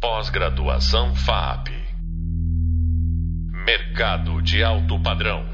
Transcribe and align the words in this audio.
Pós-graduação 0.00 1.12
FAP. 1.12 1.70
Mercado 3.66 4.40
de 4.40 4.62
alto 4.62 5.02
padrão. 5.02 5.44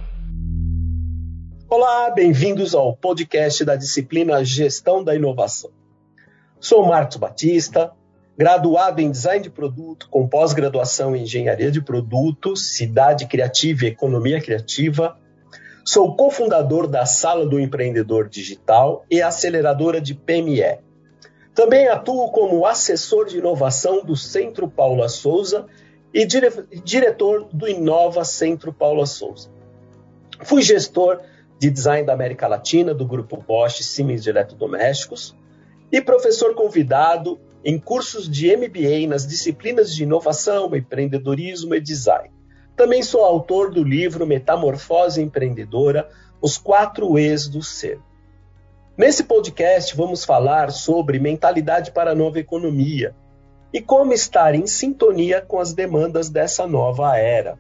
Olá, 1.67 2.10
bem-vindos 2.10 2.75
ao 2.75 2.94
podcast 2.94 3.65
da 3.65 3.75
disciplina 3.75 4.44
Gestão 4.44 5.02
da 5.02 5.15
Inovação. 5.15 5.70
Sou 6.60 6.86
Marcos 6.86 7.17
Batista, 7.17 7.92
graduado 8.36 9.00
em 9.00 9.11
Design 9.11 9.45
de 9.45 9.49
Produto, 9.49 10.09
com 10.11 10.29
pós-graduação 10.29 11.17
em 11.17 11.23
Engenharia 11.23 11.71
de 11.71 11.81
Produtos, 11.81 12.77
Cidade 12.77 13.27
Criativa 13.27 13.87
e 13.87 13.89
Economia 13.89 14.43
Criativa. 14.43 15.19
Sou 15.87 16.15
cofundador 16.15 16.87
da 16.87 17.07
Sala 17.07 17.47
do 17.47 17.59
Empreendedor 17.59 18.29
Digital 18.29 19.07
e 19.11 19.23
aceleradora 19.23 20.03
de 20.03 20.15
PME. 20.15 20.85
Também 21.55 21.86
atuo 21.86 22.30
como 22.32 22.66
assessor 22.66 23.27
de 23.27 23.39
inovação 23.39 24.05
do 24.05 24.16
Centro 24.16 24.68
Paula 24.68 25.09
Souza 25.09 25.66
e 26.12 26.27
dire 26.27 26.51
diretor 26.83 27.48
do 27.52 27.69
Inova 27.69 28.24
Centro 28.24 28.73
Paula 28.73 29.06
Souza. 29.06 29.51
Fui 30.43 30.62
gestor 30.62 31.20
de 31.59 31.70
design 31.70 32.05
da 32.05 32.12
América 32.12 32.48
Latina 32.48 32.93
do 32.93 33.06
grupo 33.06 33.37
Bosch 33.37 33.82
Siemens 33.82 34.24
Domésticos 34.59 35.37
e 35.93 36.01
professor 36.01 36.55
convidado 36.55 37.38
em 37.65 37.79
cursos 37.79 38.29
de 38.29 38.55
MBA 38.57 39.07
nas 39.09 39.24
disciplinas 39.24 39.95
de 39.95 40.02
inovação, 40.02 40.74
empreendedorismo 40.74 41.74
e 41.77 41.80
design. 41.80 42.30
Também 42.77 43.02
sou 43.02 43.24
autor 43.24 43.71
do 43.71 43.84
livro 43.84 44.27
Metamorfose 44.27 45.23
Empreendedora: 45.23 46.09
Os 46.43 46.59
Quatro 46.59 47.16
E's 47.16 47.46
do 47.46 47.62
Ser. 47.62 48.01
Nesse 48.97 49.25
podcast, 49.25 49.97
vamos 49.97 50.25
falar 50.25 50.71
sobre 50.71 51.19
mentalidade 51.19 51.91
para 51.91 52.12
a 52.12 52.15
nova 52.15 52.39
economia 52.39 53.12
e 53.73 53.83
como 53.83 54.12
estar 54.12 54.55
em 54.55 54.69
sintonia 54.69 55.41
com 55.41 55.59
as 55.59 55.73
demandas 55.73 56.30
dessa 56.30 56.65
nova 56.65 57.19
era. 57.19 57.59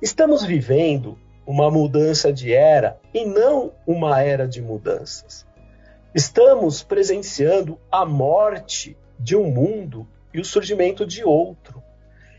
Estamos 0.00 0.42
vivendo 0.42 1.18
uma 1.46 1.70
mudança 1.70 2.32
de 2.32 2.50
era 2.50 2.98
e 3.12 3.26
não 3.26 3.72
uma 3.86 4.22
era 4.22 4.48
de 4.48 4.62
mudanças. 4.62 5.46
Estamos 6.14 6.82
presenciando 6.82 7.78
a 7.92 8.06
morte 8.06 8.96
de 9.20 9.36
um 9.36 9.50
mundo 9.50 10.08
e 10.32 10.40
o 10.40 10.44
surgimento 10.46 11.04
de 11.04 11.22
outro. 11.22 11.82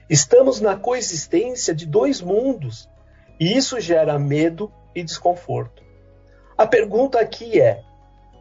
Estamos 0.09 0.59
na 0.59 0.75
coexistência 0.75 1.75
de 1.75 1.86
dois 1.86 2.22
mundos 2.22 2.89
e 3.39 3.56
isso 3.56 3.80
gera 3.80 4.17
medo 4.17 4.72
e 4.95 5.03
desconforto. 5.03 5.84
A 6.58 6.66
pergunta 6.66 7.20
aqui 7.20 7.59
é: 7.59 7.84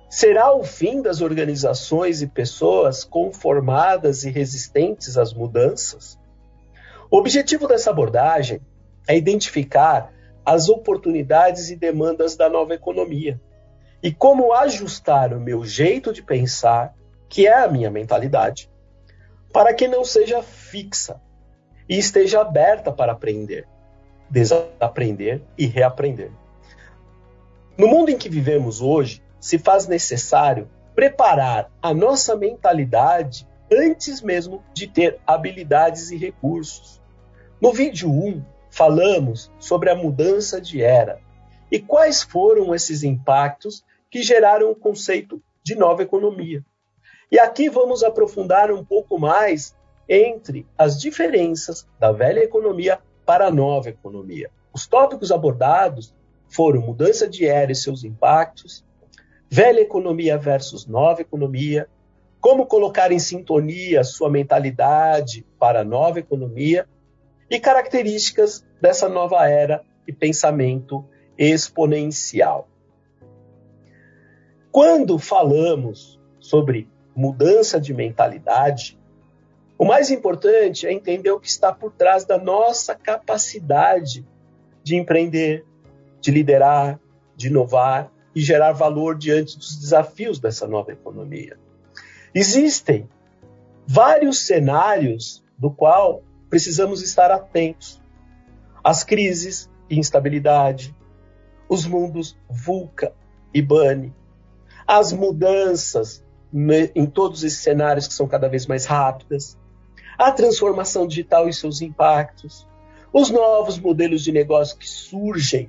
será 0.09 0.55
o 0.55 0.63
fim 0.63 1.03
das 1.03 1.21
organizações 1.21 2.23
e 2.23 2.29
pessoas 2.29 3.03
conformadas 3.03 4.23
e 4.23 4.31
resistentes 4.31 5.19
às 5.19 5.35
mudanças? 5.35 6.17
O 7.11 7.19
objetivo 7.19 7.67
dessa 7.67 7.91
abordagem 7.91 8.61
é 9.09 9.17
identificar 9.17 10.13
as 10.47 10.69
oportunidades 10.69 11.71
e 11.71 11.77
demandas 11.77 12.37
da 12.37 12.49
nova 12.49 12.75
economia 12.75 13.41
e 14.01 14.13
como 14.13 14.53
ajustar 14.53 15.33
o 15.33 15.41
meu 15.41 15.65
jeito 15.65 16.13
de 16.13 16.23
pensar, 16.23 16.95
que 17.29 17.47
é 17.49 17.65
a 17.65 17.69
minha 17.69 17.91
mentalidade, 17.91 18.71
para 19.53 19.75
que 19.75 19.89
não 19.89 20.05
seja 20.05 20.43
fixa 20.43 21.21
e 21.89 21.99
esteja 21.99 22.43
aberta 22.43 22.93
para 22.93 23.13
aprender, 23.13 23.67
desaprender 24.31 25.43
e 25.57 25.67
reaprender. 25.67 26.31
No 27.77 27.89
mundo 27.89 28.09
em 28.09 28.17
que 28.17 28.29
vivemos 28.29 28.81
hoje, 28.81 29.21
se 29.41 29.59
faz 29.59 29.89
necessário 29.89 30.71
preparar 30.95 31.73
a 31.83 31.93
nossa 31.93 32.37
mentalidade 32.37 33.49
antes 33.71 34.21
mesmo 34.23 34.63
de 34.73 34.87
ter 34.87 35.19
habilidades 35.27 36.13
e 36.13 36.17
recursos. 36.17 37.03
No 37.61 37.73
vídeo 37.73 38.09
1, 38.09 38.45
falamos 38.71 39.51
sobre 39.59 39.91
a 39.91 39.97
mudança 39.97 40.61
de 40.61 40.83
era 40.83 41.21
e 41.69 41.81
quais 41.81 42.23
foram 42.23 42.73
esses 42.73 43.03
impactos 43.03 43.85
que 44.09 44.23
geraram 44.23 44.71
o 44.71 44.77
conceito 44.77 45.43
de 45.61 45.75
nova 45.75 46.03
economia. 46.03 46.65
E 47.29 47.41
aqui 47.41 47.69
vamos 47.69 48.05
aprofundar 48.05 48.71
um 48.71 48.85
pouco 48.85 49.19
mais 49.19 49.75
entre 50.09 50.65
as 50.79 51.01
diferenças 51.01 51.89
da 51.99 52.13
velha 52.13 52.39
economia 52.39 53.01
para 53.27 53.49
a 53.49 53.51
nova 53.51 53.89
economia. 53.89 54.49
Os 54.73 54.87
tópicos 54.87 55.33
abordados 55.33 56.15
foram 56.49 56.81
mudança 56.81 57.29
de 57.29 57.47
era 57.47 57.73
e 57.73 57.75
seus 57.75 58.05
impactos, 58.05 58.85
velha 59.51 59.81
economia 59.81 60.37
versus 60.39 60.87
nova 60.87 61.21
economia, 61.21 61.89
como 62.41 62.67
colocar 62.67 63.11
em 63.11 63.19
sintonia 63.19 64.05
sua 64.05 64.31
mentalidade 64.31 65.47
para 65.59 65.81
a 65.81 65.85
nova 65.85 66.19
economia 66.19 66.87
e 67.49 67.59
características 67.59 68.65
dessa 68.81 69.09
nova 69.09 69.49
era 69.49 69.83
e 70.07 70.13
pensamento 70.13 71.05
exponencial. 71.39 72.69
Quando 74.71 75.19
falamos 75.19 76.21
sobre 76.41 76.89
mudança 77.15 77.81
de 77.81 77.95
mentalidade, 77.95 78.99
o 79.79 79.85
mais 79.85 80.11
importante 80.11 80.87
é 80.87 80.93
entender 80.93 81.31
o 81.31 81.41
que 81.41 81.49
está 81.49 81.73
por 81.73 81.93
trás 81.93 82.25
da 82.25 82.39
nossa 82.39 82.95
capacidade 82.95 84.27
de 84.83 84.97
empreender, 84.97 85.65
de 86.25 86.31
liderar, 86.31 86.99
de 87.37 87.49
inovar 87.49 88.11
e 88.35 88.41
gerar 88.41 88.73
valor 88.73 89.15
diante 89.15 89.59
dos 89.59 89.77
desafios 89.77 90.39
dessa 90.39 90.67
nova 90.67 90.91
economia. 90.91 91.59
Existem 92.35 93.07
vários 93.87 94.47
cenários 94.47 95.45
do 95.59 95.71
qual 95.71 96.23
precisamos 96.49 97.03
estar 97.03 97.31
atentos. 97.31 98.01
As 98.83 99.05
crises 99.05 99.71
e 99.91 99.99
instabilidade, 99.99 100.97
os 101.69 101.85
mundos 101.85 102.39
VUCA 102.49 103.13
e 103.53 103.61
BANI, 103.61 104.11
as 104.87 105.13
mudanças 105.13 106.25
em 106.95 107.05
todos 107.05 107.45
esses 107.45 107.59
cenários 107.59 108.07
que 108.09 108.15
são 108.15 108.27
cada 108.27 108.49
vez 108.49 108.67
mais 108.67 108.87
rápidas, 108.87 109.59
a 110.17 110.33
transformação 110.33 111.07
digital 111.07 111.51
e 111.51 111.53
seus 111.53 111.83
impactos, 111.83 112.67
os 113.13 113.29
novos 113.29 113.79
modelos 113.79 114.25
de 114.25 114.33
negócio 114.33 114.79
que 114.79 114.89
surgem 114.89 115.69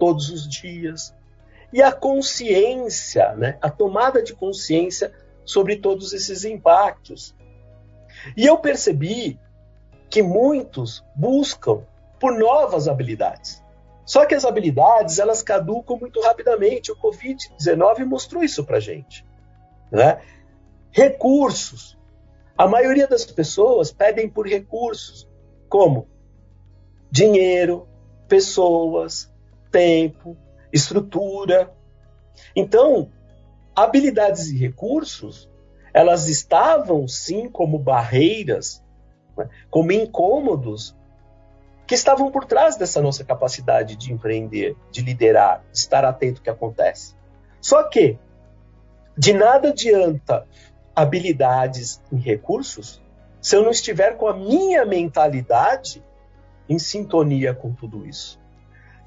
todos 0.00 0.30
os 0.30 0.48
dias, 0.48 1.14
e 1.72 1.80
a 1.80 1.92
consciência, 1.92 3.34
né, 3.36 3.58
a 3.60 3.70
tomada 3.70 4.22
de 4.22 4.34
consciência 4.34 5.12
sobre 5.44 5.76
todos 5.76 6.12
esses 6.12 6.44
impactos. 6.44 7.34
E 8.36 8.46
eu 8.46 8.58
percebi 8.58 9.38
que 10.08 10.22
muitos 10.22 11.04
buscam 11.14 11.82
por 12.18 12.36
novas 12.36 12.88
habilidades. 12.88 13.62
Só 14.04 14.26
que 14.26 14.34
as 14.34 14.44
habilidades 14.44 15.20
elas 15.20 15.42
caducam 15.42 15.96
muito 15.96 16.20
rapidamente. 16.20 16.90
O 16.90 16.96
Covid-19 16.96 18.04
mostrou 18.04 18.42
isso 18.42 18.64
para 18.64 18.80
gente. 18.80 19.24
Né? 19.92 20.20
Recursos. 20.90 21.96
A 22.58 22.66
maioria 22.66 23.06
das 23.06 23.24
pessoas 23.24 23.92
pedem 23.92 24.28
por 24.28 24.48
recursos, 24.48 25.28
como 25.68 26.08
dinheiro, 27.10 27.88
pessoas, 28.26 29.32
tempo, 29.70 30.36
estrutura. 30.72 31.72
Então, 32.54 33.10
habilidades 33.74 34.48
e 34.48 34.56
recursos, 34.56 35.48
elas 35.92 36.28
estavam 36.28 37.06
sim 37.08 37.48
como 37.48 37.78
barreiras, 37.78 38.82
né? 39.36 39.48
como 39.70 39.92
incômodos 39.92 40.96
que 41.86 41.94
estavam 41.94 42.30
por 42.30 42.44
trás 42.44 42.76
dessa 42.76 43.02
nossa 43.02 43.24
capacidade 43.24 43.96
de 43.96 44.12
empreender, 44.12 44.76
de 44.92 45.02
liderar, 45.02 45.64
de 45.72 45.78
estar 45.78 46.04
atento 46.04 46.38
ao 46.38 46.44
que 46.44 46.50
acontece. 46.50 47.16
Só 47.60 47.82
que 47.84 48.16
de 49.18 49.32
nada 49.32 49.70
adianta 49.70 50.46
habilidades 50.94 52.00
e 52.12 52.16
recursos 52.16 53.02
se 53.40 53.56
eu 53.56 53.62
não 53.62 53.70
estiver 53.70 54.16
com 54.16 54.28
a 54.28 54.36
minha 54.36 54.84
mentalidade 54.84 56.04
em 56.68 56.78
sintonia 56.78 57.54
com 57.54 57.72
tudo 57.72 58.06
isso. 58.06 58.39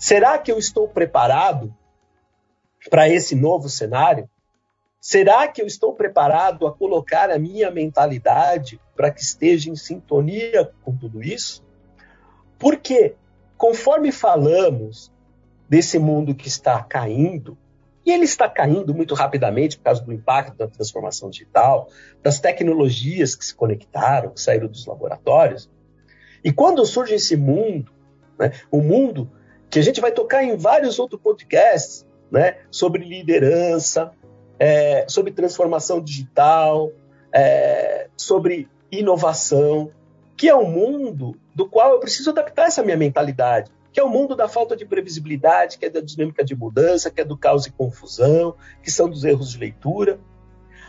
Será 0.03 0.38
que 0.38 0.51
eu 0.51 0.57
estou 0.57 0.85
preparado 0.85 1.73
para 2.89 3.07
esse 3.07 3.38
novo 3.38 3.69
cenário? 3.69 4.29
Será 5.00 5.47
que 5.47 5.61
eu 5.61 5.65
estou 5.65 5.94
preparado 5.94 6.67
a 6.67 6.73
colocar 6.73 7.31
a 7.31 7.39
minha 7.39 7.71
mentalidade 7.71 8.81
para 8.97 9.09
que 9.09 9.21
esteja 9.21 9.69
em 9.69 9.77
sintonia 9.77 10.69
com 10.83 10.94
tudo 10.94 11.23
isso? 11.23 11.63
Porque, 12.59 13.15
conforme 13.55 14.11
falamos 14.11 15.09
desse 15.69 15.97
mundo 15.97 16.35
que 16.35 16.50
está 16.50 16.83
caindo, 16.83 17.57
e 18.05 18.11
ele 18.11 18.25
está 18.25 18.50
caindo 18.50 18.94
muito 18.94 19.15
rapidamente 19.15 19.77
por 19.77 19.85
causa 19.85 20.03
do 20.03 20.11
impacto 20.11 20.57
da 20.57 20.67
transformação 20.67 21.29
digital, 21.29 21.88
das 22.21 22.41
tecnologias 22.41 23.35
que 23.35 23.45
se 23.45 23.55
conectaram, 23.55 24.31
que 24.31 24.41
saíram 24.41 24.67
dos 24.67 24.85
laboratórios. 24.85 25.71
E 26.44 26.51
quando 26.51 26.85
surge 26.85 27.15
esse 27.15 27.38
mundo, 27.38 27.89
né, 28.38 28.51
o 28.69 28.81
mundo 28.81 29.31
que 29.73 29.79
a 29.79 29.81
gente 29.81 29.99
vai 29.99 30.11
tocar 30.11 30.43
em 30.43 30.55
vários 30.55 30.99
outros 30.99 31.19
podcasts, 31.19 32.05
né, 32.31 32.57
sobre 32.69 33.03
liderança, 33.03 34.11
é, 34.59 35.03
sobre 35.09 35.31
transformação 35.31 35.99
digital, 35.99 36.91
é, 37.33 38.07
sobre 38.15 38.69
inovação, 38.91 39.89
que 40.37 40.47
é 40.47 40.55
um 40.55 40.69
mundo 40.69 41.35
do 41.55 41.67
qual 41.67 41.93
eu 41.93 41.99
preciso 41.99 42.29
adaptar 42.29 42.67
essa 42.67 42.83
minha 42.83 42.95
mentalidade, 42.95 43.71
que 43.91 43.99
é 43.99 44.03
o 44.03 44.09
mundo 44.09 44.35
da 44.35 44.47
falta 44.47 44.75
de 44.75 44.85
previsibilidade, 44.85 45.79
que 45.79 45.87
é 45.87 45.89
da 45.89 46.01
dinâmica 46.01 46.45
de 46.45 46.55
mudança, 46.55 47.09
que 47.09 47.21
é 47.21 47.25
do 47.25 47.35
caos 47.35 47.65
e 47.65 47.71
confusão, 47.71 48.55
que 48.83 48.91
são 48.91 49.09
dos 49.09 49.23
erros 49.23 49.53
de 49.53 49.57
leitura. 49.57 50.19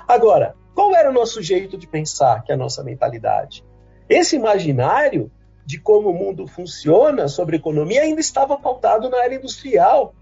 Agora, 0.06 0.54
qual 0.74 0.94
era 0.94 1.08
o 1.08 1.12
nosso 1.12 1.42
jeito 1.42 1.78
de 1.78 1.86
pensar, 1.86 2.44
que 2.44 2.52
é 2.52 2.54
a 2.54 2.58
nossa 2.58 2.84
mentalidade? 2.84 3.64
Esse 4.10 4.36
imaginário 4.36 5.32
de 5.64 5.78
como 5.78 6.10
o 6.10 6.14
mundo 6.14 6.46
funciona 6.46 7.28
sobre 7.28 7.56
economia 7.56 8.02
ainda 8.02 8.20
estava 8.20 8.56
pautado 8.58 9.08
na 9.08 9.24
era 9.24 9.34
industrial. 9.34 10.14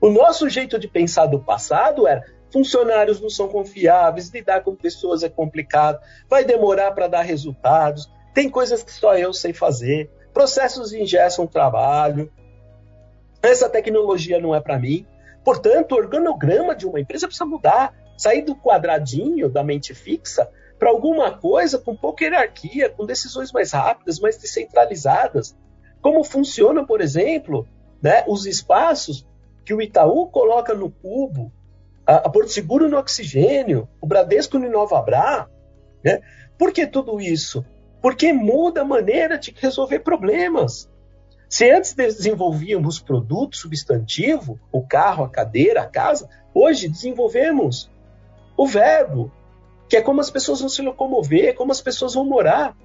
O 0.00 0.10
nosso 0.10 0.48
jeito 0.48 0.78
de 0.78 0.88
pensar 0.88 1.26
do 1.26 1.40
passado 1.40 2.06
era 2.06 2.24
funcionários 2.52 3.20
não 3.20 3.28
são 3.28 3.48
confiáveis, 3.48 4.30
lidar 4.30 4.62
com 4.62 4.74
pessoas 4.74 5.22
é 5.22 5.28
complicado, 5.28 6.00
vai 6.28 6.44
demorar 6.44 6.92
para 6.92 7.08
dar 7.08 7.22
resultados, 7.22 8.10
tem 8.34 8.48
coisas 8.48 8.82
que 8.82 8.92
só 8.92 9.16
eu 9.16 9.32
sei 9.32 9.52
fazer, 9.52 10.10
processos 10.32 10.92
ingessam 10.92 11.46
trabalho, 11.46 12.30
essa 13.42 13.68
tecnologia 13.68 14.40
não 14.40 14.54
é 14.54 14.60
para 14.60 14.78
mim. 14.78 15.06
Portanto, 15.44 15.92
o 15.92 15.96
organograma 15.96 16.74
de 16.74 16.86
uma 16.86 17.00
empresa 17.00 17.26
precisa 17.26 17.46
mudar, 17.46 17.94
sair 18.16 18.42
do 18.42 18.56
quadradinho 18.56 19.48
da 19.48 19.62
mente 19.62 19.94
fixa 19.94 20.48
para 20.78 20.90
alguma 20.90 21.32
coisa 21.32 21.78
com 21.78 21.96
pouca 21.96 22.24
hierarquia, 22.24 22.90
com 22.90 23.06
decisões 23.06 23.52
mais 23.52 23.72
rápidas, 23.72 24.20
mais 24.20 24.36
descentralizadas. 24.36 25.56
Como 26.00 26.22
funciona, 26.22 26.86
por 26.86 27.00
exemplo, 27.00 27.66
né, 28.02 28.24
os 28.26 28.46
espaços 28.46 29.26
que 29.64 29.74
o 29.74 29.82
Itaú 29.82 30.28
coloca 30.28 30.74
no 30.74 30.90
cubo, 30.90 31.52
a, 32.06 32.16
a 32.16 32.28
Porto 32.28 32.50
Seguro 32.50 32.88
no 32.88 32.98
oxigênio, 32.98 33.88
o 34.00 34.06
Bradesco 34.06 34.58
no 34.58 34.66
Inovabra. 34.66 35.48
Né? 36.04 36.20
Por 36.58 36.72
que 36.72 36.86
tudo 36.86 37.20
isso? 37.20 37.64
Porque 38.00 38.32
muda 38.32 38.82
a 38.82 38.84
maneira 38.84 39.38
de 39.38 39.54
resolver 39.58 40.00
problemas. 40.00 40.88
Se 41.48 41.70
antes 41.70 41.94
desenvolvíamos 41.94 43.00
produto 43.00 43.56
substantivo, 43.56 44.60
o 44.70 44.86
carro, 44.86 45.24
a 45.24 45.28
cadeira, 45.28 45.82
a 45.82 45.86
casa, 45.86 46.28
hoje 46.52 46.88
desenvolvemos 46.88 47.90
o 48.56 48.66
verbo, 48.66 49.32
que 49.88 49.96
é 49.96 50.00
como 50.00 50.20
as 50.20 50.30
pessoas 50.30 50.60
vão 50.60 50.68
se 50.68 50.82
locomover, 50.82 51.54
como 51.54 51.72
as 51.72 51.80
pessoas 51.80 52.14
vão 52.14 52.24
morar. 52.24 52.76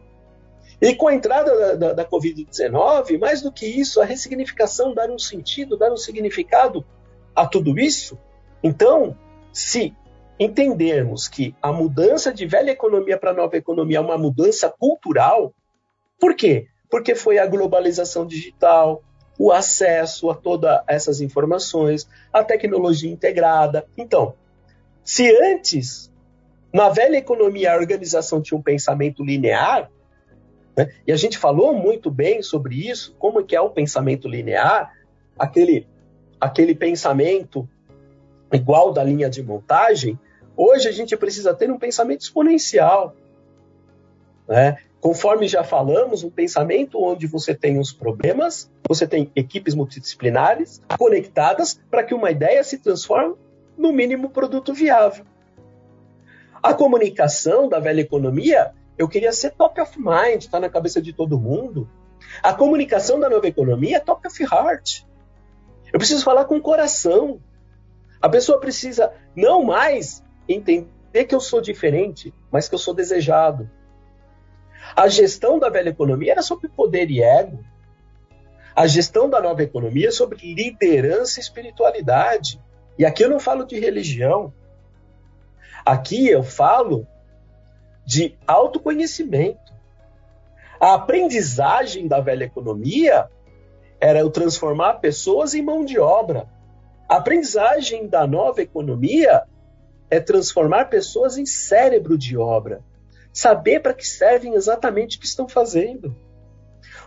E 0.81 0.95
com 0.95 1.07
a 1.07 1.13
entrada 1.13 1.56
da, 1.56 1.75
da, 1.75 1.94
da 1.94 2.06
Covid-19, 2.06 3.19
mais 3.19 3.42
do 3.42 3.51
que 3.51 3.65
isso, 3.65 4.01
a 4.01 4.06
ressignificação, 4.06 4.94
dar 4.94 5.09
um 5.12 5.19
sentido, 5.19 5.77
dar 5.77 5.92
um 5.92 5.98
significado 5.98 6.83
a 7.36 7.45
tudo 7.45 7.80
isso. 7.80 8.18
Então, 8.63 9.15
se 9.53 9.95
entendermos 10.39 11.27
que 11.27 11.56
a 11.62 11.71
mudança 11.71 12.33
de 12.33 12.48
velha 12.48 12.71
economia 12.71 13.18
para 13.18 13.33
nova 13.33 13.56
economia 13.57 13.98
é 13.98 14.01
uma 14.01 14.18
mudança 14.18 14.69
cultural, 14.69 15.53
por 16.19 16.36
quê? 16.36 16.68
Porque 16.89 17.13
foi 17.13 17.38
a 17.38 17.45
globalização 17.45 18.25
digital, 18.25 19.03
o 19.38 19.51
acesso 19.51 20.30
a 20.30 20.36
todas 20.36 20.81
essas 20.88 21.21
informações, 21.21 22.07
a 22.33 22.44
tecnologia 22.44 23.12
integrada. 23.12 23.86
Então, 23.98 24.36
se 25.03 25.31
antes 25.36 26.10
na 26.73 26.89
velha 26.89 27.18
economia, 27.18 27.73
a 27.73 27.77
organização 27.77 28.41
tinha 28.41 28.57
um 28.57 28.62
pensamento 28.62 29.23
linear, 29.23 29.89
né? 30.75 30.89
e 31.06 31.12
a 31.12 31.15
gente 31.15 31.38
falou 31.38 31.73
muito 31.73 32.09
bem 32.09 32.41
sobre 32.41 32.89
isso, 32.89 33.15
como 33.19 33.44
que 33.44 33.56
é 33.56 33.62
o 33.62 33.69
pensamento 33.69 34.27
linear, 34.27 34.94
aquele, 35.38 35.88
aquele 36.39 36.73
pensamento 36.73 37.68
igual 38.51 38.94
da 38.94 39.03
linha 39.03 39.29
de 39.29 39.44
montagem, 39.44 40.18
hoje 40.56 40.88
a 40.88 40.91
gente 40.91 41.15
precisa 41.18 41.53
ter 41.53 41.69
um 41.71 41.79
pensamento 41.79 42.21
exponencial. 42.21 43.15
Né? 44.47 44.77
Conforme 45.00 45.47
já 45.47 45.63
falamos, 45.63 46.24
um 46.24 46.29
pensamento 46.29 47.01
onde 47.01 47.25
você 47.25 47.56
tem 47.56 47.79
os 47.79 47.91
problemas, 47.91 48.71
você 48.88 49.07
tem 49.07 49.31
equipes 49.35 49.74
multidisciplinares 49.74 50.81
conectadas 50.97 51.81
para 51.89 52.03
que 52.03 52.13
uma 52.13 52.29
ideia 52.29 52.63
se 52.63 52.77
transforme 52.77 53.35
no 53.77 53.91
mínimo 53.91 54.29
produto 54.29 54.74
viável. 54.74 55.25
A 56.61 56.73
comunicação 56.73 57.67
da 57.67 57.79
velha 57.79 58.01
economia, 58.01 58.73
eu 58.97 59.07
queria 59.07 59.31
ser 59.31 59.51
top 59.51 59.81
of 59.81 59.97
mind, 59.97 60.43
está 60.43 60.59
na 60.59 60.69
cabeça 60.69 61.01
de 61.01 61.11
todo 61.11 61.39
mundo. 61.39 61.89
A 62.43 62.53
comunicação 62.53 63.19
da 63.19 63.29
nova 63.29 63.47
economia 63.47 63.97
é 63.97 63.99
top 63.99 64.27
of 64.27 64.43
heart. 64.43 65.03
Eu 65.91 65.97
preciso 65.97 66.23
falar 66.23 66.45
com 66.45 66.57
o 66.57 66.61
coração. 66.61 67.41
A 68.21 68.29
pessoa 68.29 68.59
precisa 68.59 69.11
não 69.35 69.63
mais 69.63 70.23
entender 70.47 71.25
que 71.27 71.33
eu 71.33 71.39
sou 71.39 71.61
diferente, 71.61 72.31
mas 72.51 72.69
que 72.69 72.75
eu 72.75 72.79
sou 72.79 72.93
desejado. 72.93 73.67
A 74.95 75.07
gestão 75.07 75.57
da 75.57 75.69
velha 75.69 75.89
economia 75.89 76.33
era 76.33 76.41
sobre 76.43 76.67
poder 76.69 77.09
e 77.09 77.23
ego. 77.23 77.63
A 78.75 78.85
gestão 78.85 79.29
da 79.29 79.41
nova 79.41 79.63
economia 79.63 80.09
é 80.09 80.11
sobre 80.11 80.53
liderança 80.53 81.39
e 81.39 81.43
espiritualidade. 81.43 82.61
E 82.97 83.05
aqui 83.05 83.23
eu 83.23 83.29
não 83.29 83.39
falo 83.39 83.65
de 83.65 83.79
religião, 83.79 84.53
Aqui 85.85 86.27
eu 86.27 86.43
falo 86.43 87.07
de 88.05 88.37
autoconhecimento. 88.47 89.71
A 90.79 90.95
aprendizagem 90.95 92.07
da 92.07 92.19
velha 92.19 92.45
economia 92.45 93.29
era 93.99 94.19
eu 94.19 94.31
transformar 94.31 94.95
pessoas 94.95 95.53
em 95.53 95.61
mão 95.61 95.85
de 95.85 95.99
obra. 95.99 96.47
A 97.07 97.17
aprendizagem 97.17 98.07
da 98.07 98.25
nova 98.25 98.61
economia 98.61 99.43
é 100.09 100.19
transformar 100.19 100.85
pessoas 100.85 101.37
em 101.37 101.45
cérebro 101.45 102.17
de 102.17 102.37
obra. 102.37 102.83
Saber 103.31 103.79
para 103.79 103.93
que 103.93 104.05
servem 104.05 104.55
exatamente 104.55 105.17
o 105.17 105.19
que 105.19 105.25
estão 105.25 105.47
fazendo. 105.47 106.15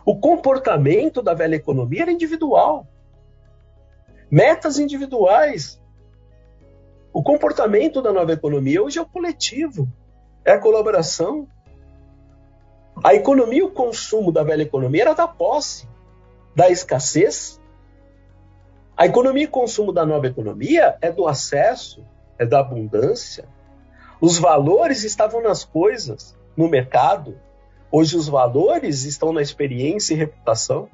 O 0.07 0.19
comportamento 0.19 1.21
da 1.21 1.35
velha 1.35 1.57
economia 1.57 2.03
era 2.03 2.13
individual. 2.13 2.87
Metas 4.31 4.79
individuais. 4.79 5.81
O 7.15 7.23
comportamento 7.23 8.03
da 8.03 8.13
nova 8.13 8.33
economia 8.33 8.83
hoje 8.83 8.99
é 8.99 9.03
o 9.03 9.07
coletivo, 9.07 9.89
é 10.45 10.51
a 10.51 10.59
colaboração. 10.59 11.47
A 13.05 13.15
economia 13.15 13.61
e 13.61 13.63
o 13.63 13.71
consumo 13.71 14.33
da 14.33 14.43
velha 14.43 14.63
economia 14.65 15.03
era 15.03 15.15
da 15.15 15.29
posse, 15.29 15.89
da 16.57 16.69
escassez. 16.69 17.61
A 18.97 19.07
economia 19.07 19.45
e 19.45 19.47
consumo 19.47 19.93
da 19.93 20.05
nova 20.05 20.27
economia 20.27 20.99
é 21.01 21.13
do 21.13 21.29
acesso, 21.29 22.05
é 22.37 22.45
da 22.45 22.59
abundância. 22.59 23.49
Os 24.21 24.37
valores 24.37 25.05
estavam 25.05 25.41
nas 25.41 25.65
coisas, 25.65 26.37
no 26.57 26.69
mercado. 26.69 27.39
Hoje 27.93 28.17
os 28.17 28.27
valores 28.27 29.05
estão 29.05 29.33
na 29.33 29.41
experiência 29.41 30.15
e 30.15 30.17
reputação. 30.17 30.89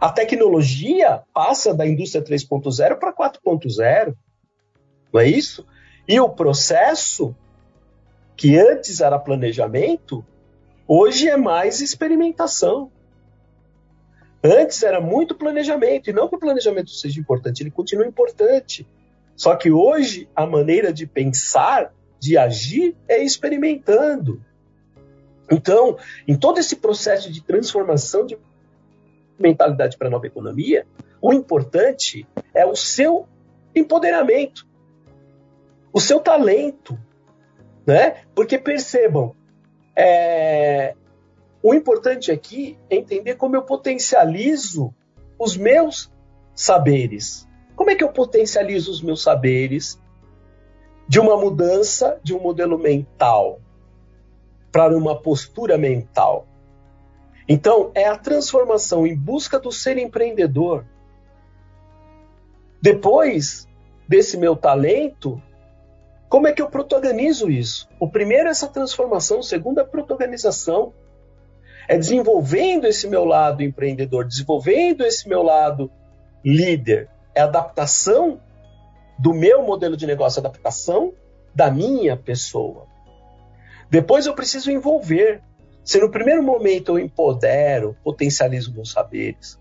A 0.00 0.10
tecnologia 0.10 1.22
passa 1.34 1.74
da 1.74 1.86
indústria 1.86 2.24
3.0 2.24 2.98
para 2.98 3.12
4.0 3.12 4.14
não 5.14 5.20
é 5.20 5.28
isso? 5.28 5.64
E 6.08 6.18
o 6.18 6.28
processo, 6.28 7.36
que 8.36 8.58
antes 8.58 9.00
era 9.00 9.16
planejamento, 9.16 10.26
hoje 10.88 11.28
é 11.28 11.36
mais 11.36 11.80
experimentação. 11.80 12.90
Antes 14.42 14.82
era 14.82 15.00
muito 15.00 15.36
planejamento, 15.36 16.10
e 16.10 16.12
não 16.12 16.28
que 16.28 16.34
o 16.34 16.38
planejamento 16.38 16.90
seja 16.90 17.20
importante, 17.20 17.62
ele 17.62 17.70
continua 17.70 18.04
importante. 18.04 18.86
Só 19.36 19.54
que 19.54 19.70
hoje 19.70 20.28
a 20.34 20.44
maneira 20.44 20.92
de 20.92 21.06
pensar, 21.06 21.94
de 22.18 22.36
agir, 22.36 22.96
é 23.08 23.22
experimentando. 23.22 24.44
Então, 25.48 25.96
em 26.26 26.36
todo 26.36 26.58
esse 26.58 26.74
processo 26.74 27.30
de 27.30 27.40
transformação 27.40 28.26
de 28.26 28.36
mentalidade 29.38 29.96
para 29.96 30.08
a 30.08 30.10
nova 30.10 30.26
economia, 30.26 30.84
o 31.22 31.32
importante 31.32 32.26
é 32.52 32.66
o 32.66 32.74
seu 32.74 33.28
empoderamento 33.74 34.73
o 35.94 36.00
seu 36.00 36.18
talento, 36.18 36.98
né? 37.86 38.24
Porque 38.34 38.58
percebam, 38.58 39.32
é, 39.94 40.96
o 41.62 41.72
importante 41.72 42.32
aqui 42.32 42.76
é 42.90 42.96
entender 42.96 43.36
como 43.36 43.54
eu 43.54 43.62
potencializo 43.62 44.92
os 45.38 45.56
meus 45.56 46.12
saberes. 46.52 47.48
Como 47.76 47.90
é 47.90 47.94
que 47.94 48.02
eu 48.02 48.12
potencializo 48.12 48.90
os 48.90 49.00
meus 49.00 49.22
saberes 49.22 50.00
de 51.06 51.20
uma 51.20 51.36
mudança 51.36 52.18
de 52.24 52.34
um 52.34 52.40
modelo 52.40 52.76
mental 52.76 53.60
para 54.72 54.96
uma 54.96 55.16
postura 55.16 55.78
mental? 55.78 56.48
Então, 57.48 57.92
é 57.94 58.06
a 58.08 58.18
transformação 58.18 59.06
em 59.06 59.16
busca 59.16 59.60
do 59.60 59.70
ser 59.70 59.96
empreendedor. 59.96 60.84
Depois 62.82 63.68
desse 64.08 64.36
meu 64.36 64.56
talento, 64.56 65.40
como 66.28 66.46
é 66.46 66.52
que 66.52 66.62
eu 66.62 66.68
protagonizo 66.68 67.50
isso? 67.50 67.88
O 68.00 68.08
primeiro 68.08 68.48
é 68.48 68.50
essa 68.50 68.68
transformação, 68.68 69.38
o 69.38 69.42
segundo 69.42 69.78
é 69.78 69.82
a 69.82 69.86
protagonização. 69.86 70.92
É 71.86 71.98
desenvolvendo 71.98 72.86
esse 72.86 73.06
meu 73.06 73.24
lado 73.24 73.62
empreendedor, 73.62 74.26
desenvolvendo 74.26 75.04
esse 75.04 75.28
meu 75.28 75.42
lado 75.42 75.90
líder. 76.44 77.08
É 77.34 77.42
adaptação 77.42 78.40
do 79.18 79.34
meu 79.34 79.62
modelo 79.62 79.96
de 79.96 80.06
negócio, 80.06 80.40
adaptação 80.40 81.12
da 81.54 81.70
minha 81.70 82.16
pessoa. 82.16 82.86
Depois 83.90 84.26
eu 84.26 84.34
preciso 84.34 84.70
envolver. 84.70 85.42
Se 85.84 86.00
no 86.00 86.10
primeiro 86.10 86.42
momento 86.42 86.92
eu 86.92 86.98
empodero, 86.98 87.96
potencializo 88.02 88.74
meus 88.74 88.90
saberes, 88.90 89.58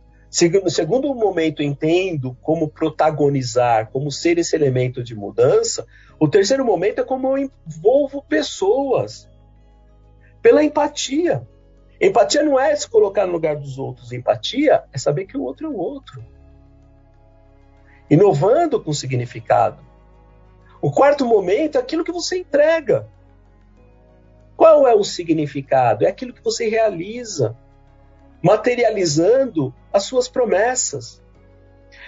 no 0.63 0.69
segundo 0.69 1.13
momento 1.13 1.61
entendo 1.61 2.35
como 2.41 2.67
protagonizar, 2.67 3.91
como 3.91 4.11
ser 4.11 4.39
esse 4.39 4.55
elemento 4.55 5.03
de 5.03 5.15
mudança, 5.15 5.85
o 6.19 6.27
terceiro 6.27 6.65
momento 6.65 7.01
é 7.01 7.03
como 7.03 7.37
eu 7.37 7.49
envolvo 7.67 8.23
pessoas. 8.23 9.29
Pela 10.41 10.63
empatia. 10.63 11.47
Empatia 12.01 12.41
não 12.41 12.59
é 12.59 12.75
se 12.75 12.89
colocar 12.89 13.27
no 13.27 13.33
lugar 13.33 13.55
dos 13.55 13.77
outros. 13.77 14.11
Empatia 14.11 14.83
é 14.91 14.97
saber 14.97 15.25
que 15.25 15.37
o 15.37 15.43
outro 15.43 15.67
é 15.67 15.69
o 15.69 15.77
outro. 15.77 16.25
Inovando 18.09 18.81
com 18.81 18.91
significado. 18.91 19.83
O 20.81 20.91
quarto 20.91 21.25
momento 21.25 21.77
é 21.77 21.81
aquilo 21.81 22.03
que 22.03 22.11
você 22.11 22.39
entrega. 22.39 23.07
Qual 24.57 24.87
é 24.87 24.95
o 24.95 25.03
significado? 25.03 26.05
É 26.05 26.09
aquilo 26.09 26.33
que 26.33 26.43
você 26.43 26.67
realiza, 26.67 27.55
materializando 28.41 29.73
as 29.93 30.03
suas 30.03 30.27
promessas. 30.27 31.21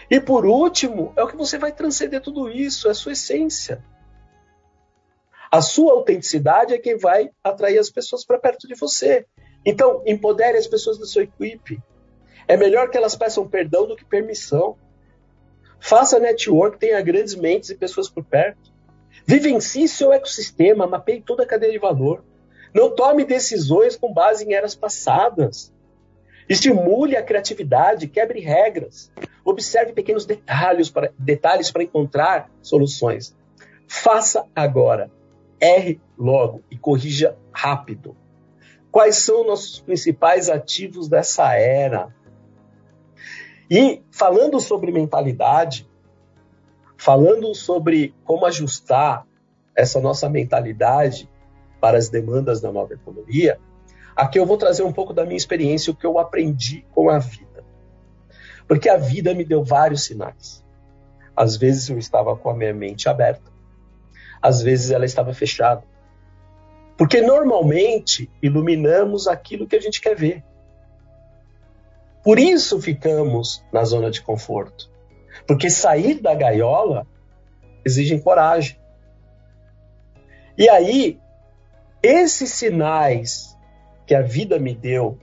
E 0.09 0.19
por 0.19 0.45
último, 0.45 1.13
é 1.15 1.23
o 1.23 1.27
que 1.27 1.37
você 1.37 1.57
vai 1.57 1.71
transcender 1.71 2.21
tudo 2.21 2.49
isso, 2.49 2.87
é 2.87 2.91
a 2.91 2.95
sua 2.95 3.13
essência. 3.13 3.83
A 5.51 5.61
sua 5.61 5.93
autenticidade 5.93 6.73
é 6.73 6.77
quem 6.77 6.97
vai 6.97 7.29
atrair 7.43 7.77
as 7.77 7.89
pessoas 7.89 8.25
para 8.25 8.39
perto 8.39 8.67
de 8.67 8.75
você. 8.75 9.25
Então, 9.65 10.03
empodere 10.05 10.57
as 10.57 10.67
pessoas 10.67 10.97
da 10.97 11.05
sua 11.05 11.23
equipe. 11.23 11.81
É 12.47 12.57
melhor 12.57 12.89
que 12.89 12.97
elas 12.97 13.15
peçam 13.15 13.47
perdão 13.47 13.87
do 13.87 13.95
que 13.95 14.03
permissão. 14.03 14.77
Faça 15.79 16.19
network, 16.19 16.77
tenha 16.77 17.01
grandes 17.01 17.35
mentes 17.35 17.69
e 17.69 17.75
pessoas 17.75 18.09
por 18.09 18.23
perto. 18.23 18.73
Vivencie 19.25 19.87
seu 19.87 20.11
ecossistema, 20.11 20.85
mapeie 20.85 21.21
toda 21.21 21.43
a 21.43 21.47
cadeia 21.47 21.71
de 21.71 21.79
valor. 21.79 22.23
Não 22.73 22.93
tome 22.93 23.23
decisões 23.23 23.95
com 23.95 24.13
base 24.13 24.45
em 24.45 24.53
eras 24.53 24.75
passadas. 24.75 25.73
Estimule 26.47 27.17
a 27.17 27.23
criatividade, 27.23 28.07
quebre 28.07 28.39
regras. 28.39 29.11
Observe 29.43 29.93
pequenos 29.93 30.25
detalhes 30.25 30.89
para, 30.89 31.11
detalhes 31.17 31.71
encontrar 31.81 32.49
soluções. 32.61 33.35
Faça 33.87 34.45
agora. 34.55 35.11
Erre 35.59 35.99
logo 36.17 36.61
e 36.69 36.77
corrija 36.77 37.37
rápido. 37.51 38.15
Quais 38.91 39.17
são 39.17 39.45
nossos 39.45 39.79
principais 39.79 40.49
ativos 40.49 41.07
dessa 41.07 41.53
era? 41.53 42.13
E 43.69 44.01
falando 44.11 44.59
sobre 44.59 44.91
mentalidade, 44.91 45.89
falando 46.97 47.53
sobre 47.55 48.13
como 48.23 48.45
ajustar 48.45 49.25
essa 49.75 49.99
nossa 49.99 50.29
mentalidade 50.29 51.29
para 51.81 51.97
as 51.97 52.09
demandas 52.09 52.61
da 52.61 52.71
nova 52.71 52.93
economia, 52.93 53.59
aqui 54.15 54.39
eu 54.39 54.45
vou 54.45 54.57
trazer 54.57 54.83
um 54.83 54.93
pouco 54.93 55.13
da 55.13 55.25
minha 55.25 55.37
experiência, 55.37 55.91
o 55.91 55.95
que 55.95 56.05
eu 56.05 56.17
aprendi 56.17 56.85
com 56.93 57.09
a 57.09 57.19
vida. 57.19 57.63
Porque 58.67 58.89
a 58.89 58.97
vida 58.97 59.33
me 59.33 59.43
deu 59.43 59.63
vários 59.63 60.05
sinais. 60.05 60.63
Às 61.35 61.57
vezes 61.57 61.89
eu 61.89 61.97
estava 61.97 62.35
com 62.35 62.49
a 62.49 62.55
minha 62.55 62.73
mente 62.73 63.09
aberta, 63.09 63.51
às 64.41 64.61
vezes 64.61 64.91
ela 64.91 65.05
estava 65.05 65.33
fechada. 65.33 65.83
Porque 66.97 67.21
normalmente 67.21 68.31
iluminamos 68.41 69.27
aquilo 69.27 69.67
que 69.67 69.75
a 69.75 69.81
gente 69.81 69.99
quer 69.99 70.15
ver. 70.15 70.43
Por 72.23 72.39
isso 72.39 72.81
ficamos 72.81 73.63
na 73.71 73.83
zona 73.83 74.09
de 74.09 74.21
conforto. 74.21 74.89
Porque 75.45 75.69
sair 75.69 76.21
da 76.21 76.33
gaiola 76.33 77.05
exige 77.85 78.19
coragem. 78.19 78.79
E 80.57 80.69
aí, 80.69 81.19
esses 82.01 82.51
sinais 82.51 83.54
que 84.05 84.13
a 84.13 84.21
vida 84.21 84.59
me 84.59 84.73
deu 84.75 85.17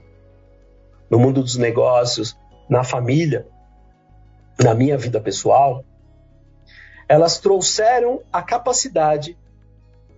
no 1.09 1.19
mundo 1.19 1.41
dos 1.41 1.57
negócios, 1.57 2.37
na 2.69 2.83
família, 2.83 3.47
na 4.61 4.73
minha 4.73 4.97
vida 4.97 5.19
pessoal, 5.19 5.83
elas 7.07 7.39
trouxeram 7.39 8.21
a 8.31 8.41
capacidade 8.41 9.37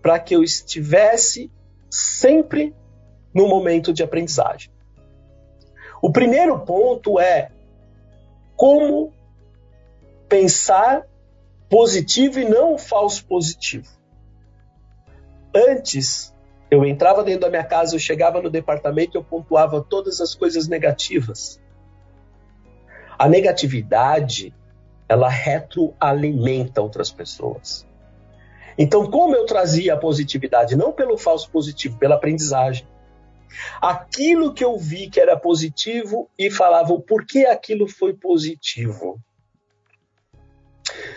para 0.01 0.19
que 0.19 0.35
eu 0.35 0.43
estivesse 0.43 1.51
sempre 1.89 2.75
no 3.33 3.47
momento 3.47 3.91
de 3.91 4.03
aprendizagem. 4.03 4.71
O 6.01 6.11
primeiro 6.11 6.59
ponto 6.59 7.19
é 7.19 7.51
como 8.55 9.11
pensar 10.29 11.05
positivo 11.69 12.39
e 12.39 12.45
não 12.47 12.77
falso 12.77 13.25
positivo. 13.25 13.89
Antes 15.53 16.34
eu 16.69 16.83
entrava 16.83 17.23
dentro 17.23 17.41
da 17.41 17.49
minha 17.49 17.63
casa, 17.63 17.95
eu 17.95 17.99
chegava 17.99 18.41
no 18.41 18.49
departamento 18.49 19.17
eu 19.17 19.23
pontuava 19.23 19.81
todas 19.81 20.19
as 20.19 20.33
coisas 20.33 20.67
negativas. 20.67 21.61
A 23.17 23.29
negatividade, 23.29 24.53
ela 25.07 25.29
retroalimenta 25.29 26.81
outras 26.81 27.11
pessoas. 27.11 27.87
Então, 28.77 29.09
como 29.09 29.35
eu 29.35 29.45
trazia 29.45 29.93
a 29.93 29.97
positividade, 29.97 30.75
não 30.75 30.91
pelo 30.91 31.17
falso 31.17 31.49
positivo, 31.49 31.97
pela 31.97 32.15
aprendizagem. 32.15 32.85
Aquilo 33.81 34.53
que 34.53 34.65
eu 34.65 34.77
vi 34.77 35.09
que 35.09 35.19
era 35.19 35.37
positivo 35.37 36.29
e 36.37 36.51
falava 36.51 36.91
o 36.91 37.01
porquê 37.01 37.45
aquilo 37.45 37.87
foi 37.87 38.13
positivo. 38.13 39.17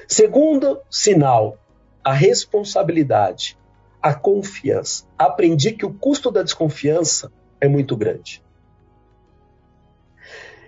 Segundo 0.07 0.81
sinal, 0.89 1.59
a 2.05 2.13
responsabilidade 2.13 3.59
a 4.03 4.15
confiança. 4.15 5.05
Aprendi 5.17 5.73
que 5.73 5.85
o 5.85 5.93
custo 5.93 6.31
da 6.31 6.43
desconfiança 6.43 7.33
é 7.61 7.69
muito 7.69 7.97
grande. 7.97 8.43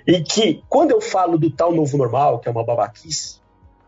E 0.07 0.23
que 0.23 0.63
quando 0.69 0.91
eu 0.91 1.01
falo 1.01 1.39
do 1.39 1.51
tal 1.51 1.73
novo 1.73 1.97
normal, 1.97 2.41
que 2.41 2.49
é 2.49 2.51
uma 2.51 2.65
babaquice, 2.65 3.41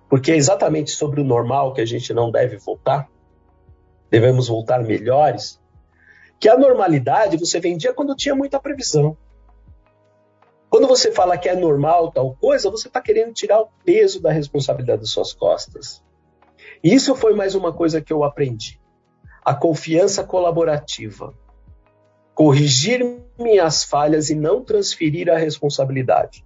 porque 0.08 0.30
é 0.30 0.36
exatamente 0.36 0.90
sobre 0.90 1.20
o 1.20 1.24
normal 1.24 1.72
que 1.72 1.80
a 1.80 1.86
gente 1.86 2.12
não 2.12 2.30
deve 2.30 2.58
voltar, 2.58 3.08
devemos 4.10 4.48
voltar 4.48 4.82
melhores, 4.82 5.60
que 6.38 6.48
a 6.48 6.56
normalidade 6.56 7.36
você 7.36 7.58
vendia 7.58 7.94
quando 7.94 8.14
tinha 8.14 8.34
muita 8.34 8.60
previsão. 8.60 9.16
Quando 10.68 10.86
você 10.86 11.12
fala 11.12 11.36
que 11.36 11.48
é 11.48 11.56
normal 11.56 12.12
tal 12.12 12.34
coisa, 12.36 12.70
você 12.70 12.88
está 12.88 13.00
querendo 13.00 13.32
tirar 13.32 13.60
o 13.60 13.68
peso 13.84 14.20
da 14.20 14.30
responsabilidade 14.30 15.00
das 15.00 15.10
suas 15.10 15.32
costas. 15.32 16.02
E 16.84 16.94
isso 16.94 17.14
foi 17.14 17.34
mais 17.34 17.54
uma 17.54 17.72
coisa 17.72 18.00
que 18.00 18.12
eu 18.12 18.22
aprendi 18.22 18.81
a 19.44 19.54
confiança 19.54 20.22
colaborativa, 20.24 21.34
corrigir 22.34 23.04
minhas 23.38 23.84
falhas 23.84 24.30
e 24.30 24.34
não 24.34 24.64
transferir 24.64 25.28
a 25.28 25.36
responsabilidade. 25.36 26.44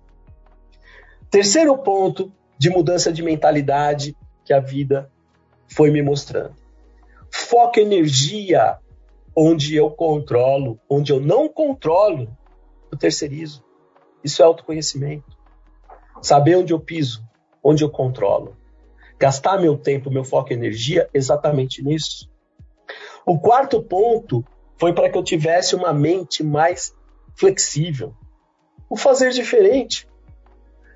Terceiro 1.31 1.77
ponto 1.79 2.33
de 2.59 2.71
mudança 2.71 3.13
de 3.13 3.23
mentalidade 3.23 4.17
que 4.45 4.53
a 4.53 4.61
vida 4.61 5.11
foi 5.69 5.91
me 5.91 6.03
mostrando. 6.03 6.55
Foco 7.31 7.79
energia 7.79 8.79
onde 9.37 9.77
eu 9.77 9.91
controlo, 9.91 10.81
onde 10.89 11.13
eu 11.13 11.21
não 11.21 11.49
controlo, 11.49 12.35
eu 12.91 12.97
terceirizo. 12.97 13.63
Isso 14.25 14.43
é 14.43 14.45
autoconhecimento. 14.47 15.37
Saber 16.23 16.57
onde 16.57 16.73
eu 16.73 16.81
piso, 16.81 17.23
onde 17.63 17.85
eu 17.85 17.91
controlo. 17.91 18.57
Gastar 19.19 19.61
meu 19.61 19.77
tempo, 19.77 20.11
meu 20.11 20.25
foco 20.25 20.53
e 20.53 20.55
energia 20.55 21.09
exatamente 21.13 21.83
nisso. 21.83 22.31
O 23.27 23.41
quarto 23.41 23.83
ponto 23.83 24.45
foi 24.79 24.93
para 24.93 25.11
que 25.11 25.19
eu 25.19 25.25
tivesse 25.25 25.75
uma 25.75 25.93
mente 25.93 26.45
mais 26.45 26.95
flexível. 27.35 28.15
O 28.89 28.97
fazer 28.97 29.31
diferente. 29.31 30.09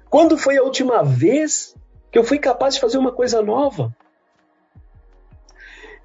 Quando 0.08 0.38
foi 0.38 0.56
a 0.56 0.62
última 0.62 1.02
vez 1.02 1.74
que 2.08 2.16
eu 2.16 2.22
fui 2.22 2.38
capaz 2.38 2.74
de 2.74 2.80
fazer 2.80 2.98
uma 2.98 3.10
coisa 3.10 3.42
nova? 3.42 3.92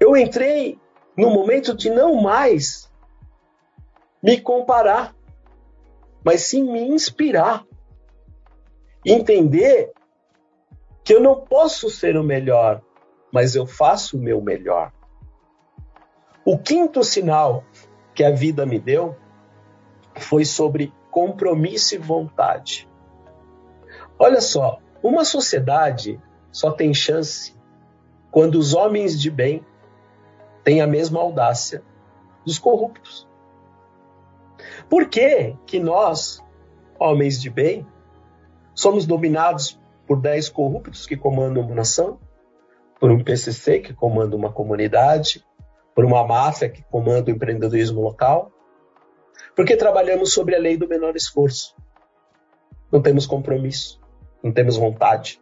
Eu 0.00 0.16
entrei 0.16 0.80
no 1.16 1.30
momento 1.30 1.72
de 1.72 1.90
não 1.90 2.20
mais 2.20 2.90
me 4.20 4.40
comparar, 4.40 5.14
mas 6.24 6.42
sim 6.42 6.64
me 6.64 6.80
inspirar. 6.80 7.64
Entender 9.04 9.92
que 11.04 11.14
eu 11.14 11.20
não 11.20 11.40
posso 11.40 11.88
ser 11.88 12.16
o 12.16 12.24
melhor, 12.24 12.82
mas 13.32 13.54
eu 13.54 13.64
faço 13.64 14.18
o 14.18 14.20
meu 14.20 14.42
melhor. 14.42 14.92
O 16.46 16.56
quinto 16.56 17.02
sinal 17.02 17.64
que 18.14 18.22
a 18.22 18.30
vida 18.30 18.64
me 18.64 18.78
deu 18.78 19.16
foi 20.14 20.44
sobre 20.44 20.94
compromisso 21.10 21.96
e 21.96 21.98
vontade. 21.98 22.88
Olha 24.16 24.40
só, 24.40 24.78
uma 25.02 25.24
sociedade 25.24 26.20
só 26.52 26.70
tem 26.70 26.94
chance 26.94 27.52
quando 28.30 28.60
os 28.60 28.74
homens 28.74 29.20
de 29.20 29.28
bem 29.28 29.66
têm 30.62 30.80
a 30.80 30.86
mesma 30.86 31.20
audácia 31.20 31.82
dos 32.44 32.60
corruptos. 32.60 33.28
Por 34.88 35.08
que, 35.08 35.56
que 35.66 35.80
nós, 35.80 36.40
homens 36.96 37.42
de 37.42 37.50
bem, 37.50 37.84
somos 38.72 39.04
dominados 39.04 39.80
por 40.06 40.20
dez 40.20 40.48
corruptos 40.48 41.06
que 41.06 41.16
comandam 41.16 41.64
uma 41.64 41.74
nação, 41.74 42.20
por 43.00 43.10
um 43.10 43.24
PCC 43.24 43.80
que 43.80 43.92
comanda 43.92 44.36
uma 44.36 44.52
comunidade, 44.52 45.44
por 45.96 46.04
uma 46.04 46.26
máfia 46.26 46.68
que 46.68 46.82
comanda 46.82 47.30
o 47.30 47.34
empreendedorismo 47.34 48.02
local, 48.02 48.52
porque 49.56 49.78
trabalhamos 49.78 50.34
sobre 50.34 50.54
a 50.54 50.58
lei 50.58 50.76
do 50.76 50.86
menor 50.86 51.16
esforço. 51.16 51.74
Não 52.92 53.00
temos 53.00 53.24
compromisso, 53.26 53.98
não 54.42 54.52
temos 54.52 54.76
vontade. 54.76 55.40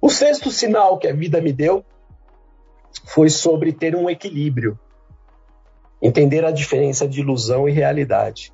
O 0.00 0.08
sexto 0.08 0.52
sinal 0.52 0.96
que 0.96 1.08
a 1.08 1.12
vida 1.12 1.40
me 1.40 1.52
deu 1.52 1.84
foi 3.04 3.28
sobre 3.28 3.72
ter 3.72 3.96
um 3.96 4.08
equilíbrio, 4.08 4.78
entender 6.00 6.44
a 6.44 6.52
diferença 6.52 7.08
de 7.08 7.20
ilusão 7.20 7.68
e 7.68 7.72
realidade. 7.72 8.52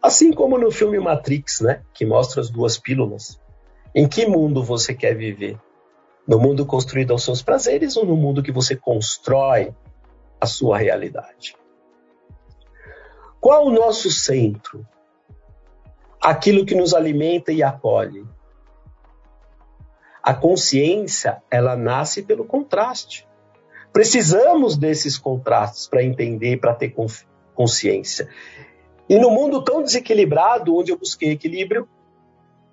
Assim 0.00 0.32
como 0.32 0.56
no 0.56 0.70
filme 0.70 1.00
Matrix, 1.00 1.60
né, 1.60 1.82
que 1.92 2.06
mostra 2.06 2.40
as 2.40 2.50
duas 2.50 2.78
pílulas. 2.78 3.40
Em 3.92 4.06
que 4.06 4.26
mundo 4.26 4.62
você 4.62 4.94
quer 4.94 5.16
viver? 5.16 5.58
No 6.26 6.38
mundo 6.38 6.64
construído 6.64 7.12
aos 7.12 7.22
seus 7.22 7.42
prazeres 7.42 7.96
ou 7.96 8.06
no 8.06 8.16
mundo 8.16 8.42
que 8.42 8.52
você 8.52 8.74
constrói 8.74 9.74
a 10.40 10.46
sua 10.46 10.78
realidade? 10.78 11.56
Qual 13.40 13.66
o 13.66 13.70
nosso 13.70 14.10
centro? 14.10 14.86
Aquilo 16.20 16.64
que 16.64 16.74
nos 16.74 16.94
alimenta 16.94 17.52
e 17.52 17.62
acolhe. 17.62 18.26
A 20.22 20.32
consciência, 20.32 21.42
ela 21.50 21.76
nasce 21.76 22.22
pelo 22.22 22.46
contraste. 22.46 23.28
Precisamos 23.92 24.78
desses 24.78 25.18
contrastes 25.18 25.86
para 25.86 26.02
entender, 26.02 26.58
para 26.58 26.74
ter 26.74 26.94
consciência. 27.54 28.28
E 29.06 29.18
no 29.18 29.30
mundo 29.30 29.62
tão 29.62 29.82
desequilibrado, 29.82 30.74
onde 30.74 30.90
eu 30.90 30.98
busquei 30.98 31.30
equilíbrio, 31.30 31.86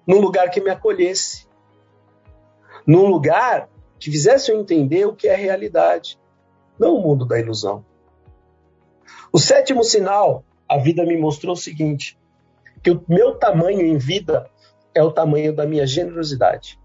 num 0.07 0.21
lugar 0.21 0.49
que 0.49 0.61
me 0.61 0.69
acolhesse, 0.69 1.45
num 2.85 3.07
lugar 3.07 3.69
que 3.99 4.11
fizesse 4.11 4.51
eu 4.51 4.59
entender 4.59 5.05
o 5.05 5.15
que 5.15 5.27
é 5.27 5.35
realidade, 5.35 6.19
não 6.79 6.95
o 6.95 7.01
mundo 7.01 7.25
da 7.25 7.39
ilusão. 7.39 7.85
O 9.31 9.39
sétimo 9.39 9.83
sinal, 9.83 10.43
a 10.67 10.77
vida 10.77 11.05
me 11.05 11.17
mostrou 11.17 11.53
o 11.53 11.57
seguinte: 11.57 12.17
que 12.83 12.91
o 12.91 13.03
meu 13.07 13.35
tamanho 13.35 13.81
em 13.81 13.97
vida 13.97 14.49
é 14.93 15.03
o 15.03 15.11
tamanho 15.11 15.55
da 15.55 15.65
minha 15.65 15.85
generosidade. 15.85 16.79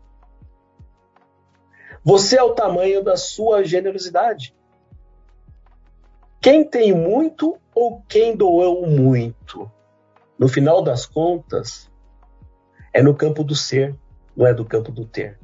Você 2.04 2.38
é 2.38 2.42
o 2.42 2.54
tamanho 2.54 3.02
da 3.02 3.16
sua 3.16 3.64
generosidade. 3.64 4.54
Quem 6.40 6.62
tem 6.62 6.94
muito 6.94 7.58
ou 7.74 8.02
quem 8.08 8.36
doou 8.36 8.86
muito? 8.86 9.68
No 10.38 10.48
final 10.48 10.82
das 10.82 11.04
contas, 11.04 11.90
é 12.92 13.02
no 13.02 13.14
campo 13.14 13.42
do 13.42 13.56
ser, 13.56 13.96
não 14.36 14.46
é 14.46 14.54
do 14.54 14.64
campo 14.64 14.92
do 14.92 15.04
ter. 15.04 15.38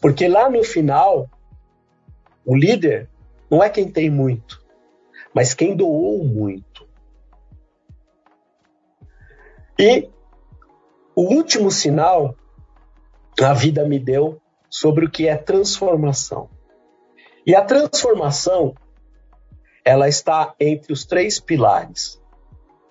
Porque 0.00 0.28
lá 0.28 0.48
no 0.50 0.62
final, 0.62 1.28
o 2.44 2.54
líder 2.54 3.08
não 3.50 3.62
é 3.62 3.70
quem 3.70 3.90
tem 3.90 4.10
muito, 4.10 4.64
mas 5.34 5.54
quem 5.54 5.76
doou 5.76 6.24
muito. 6.24 6.86
E 9.78 10.08
o 11.14 11.22
último 11.22 11.70
sinal 11.70 12.34
a 13.44 13.52
vida 13.52 13.86
me 13.86 13.98
deu 13.98 14.40
sobre 14.70 15.06
o 15.06 15.10
que 15.10 15.28
é 15.28 15.36
transformação. 15.36 16.48
E 17.46 17.54
a 17.54 17.62
transformação, 17.62 18.74
ela 19.84 20.08
está 20.08 20.54
entre 20.58 20.92
os 20.92 21.04
três 21.04 21.38
pilares: 21.38 22.20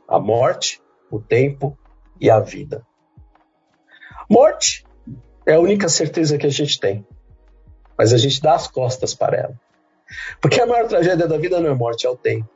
a 0.07 0.19
morte, 0.19 0.81
o 1.09 1.19
tempo 1.19 1.77
e 2.19 2.29
a 2.29 2.39
vida. 2.39 2.85
Morte 4.29 4.85
é 5.45 5.53
a 5.53 5.59
única 5.59 5.87
certeza 5.87 6.37
que 6.37 6.47
a 6.47 6.51
gente 6.51 6.79
tem, 6.79 7.05
mas 7.97 8.13
a 8.13 8.17
gente 8.17 8.41
dá 8.41 8.55
as 8.55 8.67
costas 8.67 9.13
para 9.13 9.37
ela. 9.37 9.59
Porque 10.41 10.59
a 10.59 10.65
maior 10.65 10.87
tragédia 10.87 11.27
da 11.27 11.37
vida 11.37 11.59
não 11.59 11.69
é 11.69 11.73
morte, 11.73 12.05
é 12.05 12.09
o 12.09 12.17
tempo. 12.17 12.49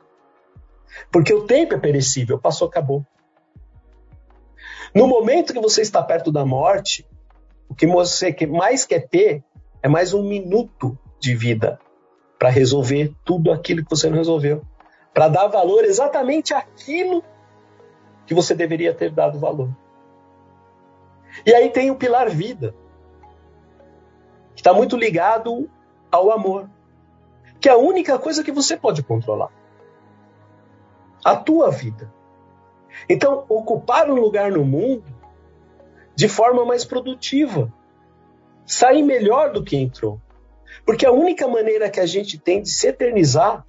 Porque 1.10 1.32
o 1.32 1.46
tempo 1.46 1.74
é 1.74 1.78
perecível, 1.78 2.38
passou, 2.38 2.68
acabou. 2.68 3.04
No 4.94 5.06
momento 5.06 5.52
que 5.52 5.60
você 5.60 5.82
está 5.82 6.02
perto 6.02 6.32
da 6.32 6.44
morte, 6.44 7.06
o 7.68 7.74
que 7.74 7.86
você 7.86 8.34
mais 8.46 8.84
quer 8.84 9.08
ter 9.08 9.44
é 9.82 9.88
mais 9.88 10.12
um 10.12 10.22
minuto 10.22 10.98
de 11.18 11.34
vida 11.34 11.78
para 12.38 12.48
resolver 12.48 13.12
tudo 13.24 13.52
aquilo 13.52 13.84
que 13.84 13.90
você 13.90 14.08
não 14.08 14.16
resolveu. 14.16 14.62
Para 15.14 15.28
dar 15.28 15.46
valor 15.46 15.84
exatamente 15.84 16.54
àquilo 16.54 17.22
que 18.26 18.34
você 18.34 18.54
deveria 18.54 18.94
ter 18.94 19.10
dado 19.10 19.38
valor. 19.38 19.70
E 21.44 21.54
aí 21.54 21.70
tem 21.70 21.90
o 21.90 21.96
pilar 21.96 22.28
vida, 22.28 22.74
que 24.54 24.60
está 24.60 24.72
muito 24.72 24.96
ligado 24.96 25.68
ao 26.10 26.30
amor, 26.30 26.68
que 27.60 27.68
é 27.68 27.72
a 27.72 27.78
única 27.78 28.18
coisa 28.18 28.42
que 28.42 28.52
você 28.52 28.76
pode 28.76 29.02
controlar. 29.02 29.50
A 31.24 31.36
tua 31.36 31.70
vida. 31.70 32.12
Então, 33.08 33.44
ocupar 33.48 34.10
um 34.10 34.14
lugar 34.14 34.50
no 34.50 34.64
mundo 34.64 35.04
de 36.14 36.28
forma 36.28 36.64
mais 36.64 36.84
produtiva. 36.84 37.72
Sair 38.66 39.02
melhor 39.02 39.52
do 39.52 39.62
que 39.62 39.76
entrou. 39.76 40.20
Porque 40.84 41.06
a 41.06 41.12
única 41.12 41.46
maneira 41.46 41.90
que 41.90 42.00
a 42.00 42.06
gente 42.06 42.38
tem 42.38 42.62
de 42.62 42.70
se 42.70 42.88
eternizar 42.88 43.66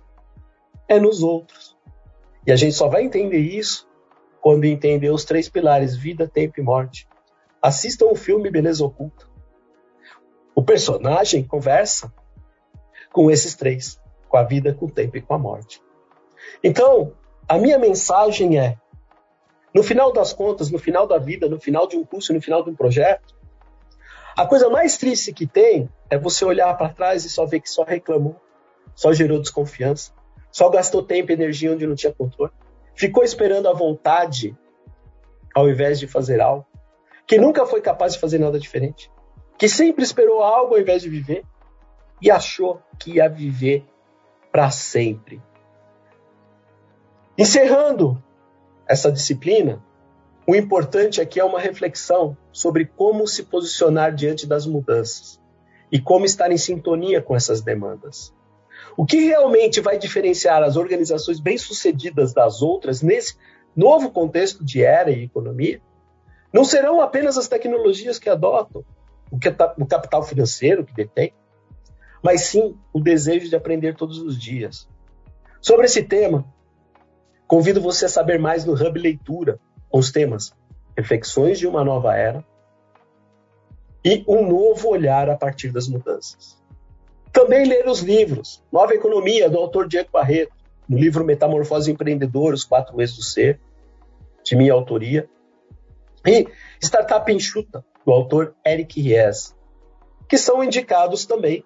é 0.88 1.00
nos 1.00 1.24
outros. 1.24 1.78
E 2.46 2.52
a 2.52 2.56
gente 2.56 2.74
só 2.74 2.88
vai 2.88 3.04
entender 3.04 3.40
isso 3.40 3.88
quando 4.42 4.66
entender 4.66 5.10
os 5.10 5.24
três 5.24 5.48
pilares: 5.48 5.96
vida, 5.96 6.28
tempo 6.28 6.60
e 6.60 6.64
morte. 6.64 7.08
Assistam 7.62 8.08
o 8.08 8.16
filme 8.16 8.50
Beleza 8.50 8.84
Oculta. 8.84 9.31
O 10.56 10.64
personagem 10.64 11.44
conversa 11.44 12.14
com 13.12 13.30
esses 13.30 13.56
três: 13.56 14.00
com 14.28 14.38
a 14.38 14.44
vida, 14.44 14.74
com 14.74 14.86
o 14.86 14.92
tempo 14.92 15.18
e 15.18 15.22
com 15.22 15.34
a 15.34 15.38
morte. 15.38 15.82
Então, 16.64 17.14
a 17.48 17.58
minha 17.58 17.78
mensagem 17.78 18.60
é: 18.60 18.78
no 19.74 19.84
final 19.84 20.12
das 20.12 20.34
contas, 20.34 20.70
no 20.70 20.80
final 20.80 21.08
da 21.08 21.18
vida, 21.18 21.48
no 21.48 21.60
final 21.60 21.88
de 21.88 21.98
um 21.98 22.04
curso, 22.04 22.34
no 22.34 22.42
final 22.42 22.64
de 22.64 22.70
um 22.70 22.76
projeto, 22.76 23.36
a 24.36 24.46
coisa 24.46 24.70
mais 24.70 24.98
triste 24.98 25.34
que 25.34 25.46
tem 25.46 25.90
é 26.10 26.18
você 26.18 26.46
olhar 26.46 26.76
para 26.78 26.94
trás 26.94 27.26
e 27.26 27.30
só 27.30 27.46
ver 27.46 27.60
que 27.60 27.70
só 27.70 27.84
reclamou, 27.84 28.36
só 28.96 29.14
gerou 29.14 29.40
desconfiança, 29.40 30.12
só 30.52 30.70
gastou 30.70 31.04
tempo 31.04 31.32
e 31.32 31.34
energia 31.34 31.72
onde 31.72 31.86
não 31.86 31.96
tinha 31.96 32.14
controle, 32.14 32.52
ficou 32.96 33.24
esperando 33.24 33.68
a 33.68 33.74
vontade 33.74 34.58
ao 35.54 35.70
invés 35.70 36.00
de 36.00 36.08
fazer 36.08 36.40
algo, 36.40 36.66
que 37.28 37.38
nunca 37.38 37.66
foi 37.66 37.82
capaz 37.82 38.14
de 38.14 38.20
fazer 38.20 38.40
nada 38.40 38.58
diferente, 38.58 39.12
que 39.62 39.70
sempre 39.70 40.04
esperou 40.04 40.42
algo 40.42 40.74
ao 40.74 40.82
invés 40.82 41.04
de 41.04 41.08
viver 41.08 41.46
e 42.20 42.32
achou 42.32 42.82
que 42.98 43.18
ia 43.18 43.30
viver 43.30 43.86
para 44.52 44.72
sempre. 44.72 45.40
Encerrando 47.38 48.20
essa 48.90 49.12
disciplina, 49.12 49.80
o 50.48 50.56
importante 50.56 51.22
aqui 51.22 51.40
é 51.40 51.46
uma 51.46 51.60
reflexão 51.60 52.36
sobre 52.52 52.86
como 52.86 53.28
se 53.28 53.44
posicionar 53.44 54.16
diante 54.16 54.48
das 54.48 54.66
mudanças 54.66 55.40
e 55.92 56.02
como 56.02 56.26
estar 56.26 56.52
em 56.52 56.58
sintonia 56.58 57.22
com 57.22 57.36
essas 57.36 57.62
demandas. 57.62 58.34
O 58.98 59.06
que 59.06 59.28
realmente 59.28 59.80
vai 59.80 59.96
diferenciar 59.96 60.64
as 60.64 60.76
organizações 60.76 61.40
bem-sucedidas 61.40 62.34
das 62.34 62.64
outras 62.64 63.04
nesse 63.04 63.38
novo 63.76 64.10
contexto 64.10 64.66
de 64.66 64.84
era 64.84 65.12
e 65.12 65.26
economia 65.26 65.80
não 66.52 66.66
serão 66.66 67.00
apenas 67.00 67.38
as 67.38 67.48
tecnologias 67.48 68.18
que 68.18 68.28
adotam, 68.28 68.84
o 69.32 69.86
capital 69.86 70.24
financeiro 70.24 70.86
que 70.86 70.94
detém, 70.94 71.34
mas 72.22 72.42
sim 72.42 72.78
o 72.94 73.00
desejo 73.00 73.50
de 73.50 73.56
aprender 73.56 73.96
todos 73.96 74.20
os 74.20 74.40
dias. 74.40 74.88
Sobre 75.62 75.86
esse 75.86 76.04
tema, 76.04 76.46
Convido 77.52 77.82
você 77.82 78.06
a 78.06 78.08
saber 78.08 78.40
mais 78.40 78.64
no 78.64 78.72
Hub 78.72 78.98
Leitura, 78.98 79.60
com 79.90 80.00
os 80.00 80.10
temas 80.10 80.54
Reflexões 80.98 81.60
de 81.60 81.68
uma 81.68 81.84
Nova 81.84 82.16
Era 82.16 82.46
e 84.06 84.24
Um 84.26 84.48
Novo 84.48 84.88
Olhar 84.88 85.30
a 85.30 85.36
partir 85.36 85.70
das 85.70 85.86
Mudanças. 85.86 86.58
Também 87.34 87.68
ler 87.68 87.90
os 87.90 88.00
livros 88.00 88.64
Nova 88.72 88.94
Economia, 88.94 89.50
do 89.50 89.58
autor 89.58 89.86
Diego 89.86 90.08
Barreto, 90.14 90.54
no 90.88 90.98
livro 90.98 91.26
Metamorfose 91.26 91.92
Empreendedor, 91.92 92.54
Os 92.54 92.64
Quatro 92.64 93.02
Eixos 93.02 93.18
do 93.18 93.24
Ser, 93.24 93.60
de 94.46 94.56
minha 94.56 94.72
autoria, 94.72 95.30
e 96.26 96.48
Startup 96.82 97.30
Enxuta, 97.30 97.84
do 98.06 98.12
autor 98.12 98.56
Eric 98.66 99.02
Ries, 99.02 99.56
que 100.28 100.38
são 100.38 100.64
indicados 100.64 101.26
também 101.26 101.64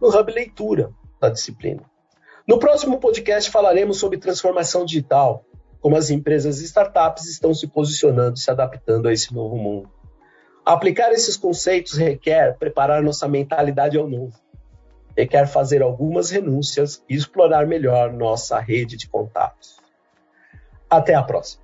no 0.00 0.08
Hub 0.08 0.32
Leitura 0.32 0.92
da 1.20 1.28
disciplina. 1.28 1.82
No 2.46 2.58
próximo 2.58 2.98
podcast 2.98 3.50
falaremos 3.50 3.98
sobre 3.98 4.18
transformação 4.18 4.84
digital, 4.84 5.44
como 5.80 5.96
as 5.96 6.10
empresas 6.10 6.60
e 6.60 6.64
startups 6.64 7.26
estão 7.26 7.54
se 7.54 7.66
posicionando 7.66 8.36
e 8.36 8.40
se 8.40 8.50
adaptando 8.50 9.08
a 9.08 9.12
esse 9.12 9.32
novo 9.34 9.56
mundo. 9.56 9.90
Aplicar 10.64 11.12
esses 11.12 11.36
conceitos 11.36 11.94
requer 11.94 12.56
preparar 12.58 13.02
nossa 13.02 13.28
mentalidade 13.28 13.98
ao 13.98 14.08
novo, 14.08 14.38
requer 15.16 15.46
fazer 15.46 15.82
algumas 15.82 16.30
renúncias 16.30 17.02
e 17.08 17.14
explorar 17.14 17.66
melhor 17.66 18.12
nossa 18.12 18.58
rede 18.58 18.96
de 18.96 19.08
contatos. 19.08 19.78
Até 20.88 21.14
a 21.14 21.22
próxima. 21.22 21.63